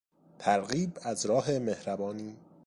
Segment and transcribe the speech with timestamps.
[0.39, 2.37] ترغیب از راه مهربانی